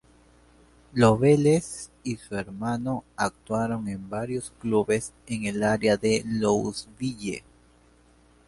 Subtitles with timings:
[0.95, 7.43] Loveless y su hermano actuaron en varios clubes en el área de Louisville.